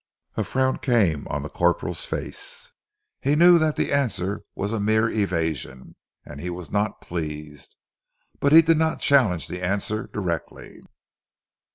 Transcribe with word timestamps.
A 0.35 0.43
frown 0.43 0.79
came 0.79 1.27
on 1.27 1.43
the 1.43 1.47
corporal's 1.49 2.07
face. 2.07 2.71
He 3.21 3.35
knew 3.35 3.59
that 3.59 3.75
the 3.75 3.93
answer 3.93 4.41
was 4.55 4.73
a 4.73 4.79
mere 4.79 5.07
evasion, 5.07 5.95
and 6.25 6.41
he 6.41 6.49
was 6.49 6.71
not 6.71 7.01
pleased. 7.01 7.75
But 8.39 8.51
he 8.51 8.63
did 8.63 8.79
not 8.79 8.99
challenge 8.99 9.47
the 9.47 9.61
answer 9.61 10.09
directly. 10.11 10.79